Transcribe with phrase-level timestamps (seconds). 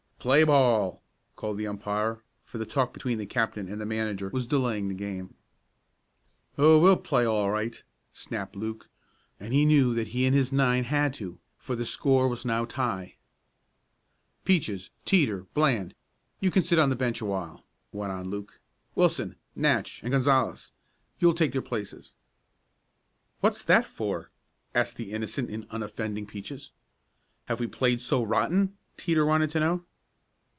[0.21, 1.01] "Play ball!"
[1.35, 5.33] called the umpire, for the talk between the captain and manager was delaying the game.
[6.59, 7.81] "Oh, we'll play all right,"
[8.13, 8.87] snapped Luke,
[9.39, 12.65] and he knew that he and his nine had to, for the score was now
[12.65, 13.15] tie.
[14.45, 15.95] "Peaches, Teeter, Bland,
[16.39, 18.59] you can sit on the bench a while!" went on Luke.
[18.93, 20.71] "Wilson, Natch and Gonzales,
[21.17, 22.13] you'll take their places."
[23.39, 24.29] "What's that for?"
[24.75, 26.69] asked the innocent and unoffending Peaches.
[27.45, 29.85] "Have we played so rotten?" Teeter wanted to know.